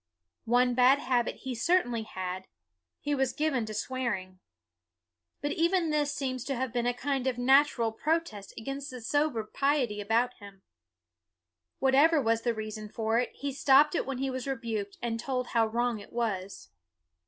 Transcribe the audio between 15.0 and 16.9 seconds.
and told how wrong it was.